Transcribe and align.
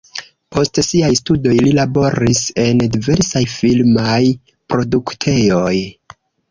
Post 0.53 0.79
siaj 0.85 1.09
studoj 1.19 1.53
li 1.67 1.75
laboris 1.81 2.41
en 2.65 2.83
diversaj 2.97 3.45
filmaj 3.55 4.21
produktejoj. 4.75 5.77